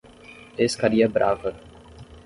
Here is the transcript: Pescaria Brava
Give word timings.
Pescaria 0.57 1.07
Brava 1.07 1.53